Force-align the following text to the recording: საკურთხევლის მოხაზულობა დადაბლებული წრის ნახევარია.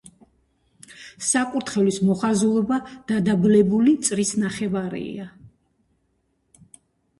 საკურთხევლის 1.27 1.99
მოხაზულობა 2.07 2.79
დადაბლებული 3.13 3.95
წრის 4.09 4.33
ნახევარია. 4.47 5.29